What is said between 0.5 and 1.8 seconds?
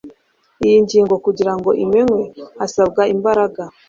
iyi ngingo kugira ngo